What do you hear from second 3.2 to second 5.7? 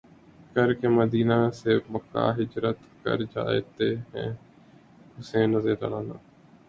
جاتے ہیں حسین رض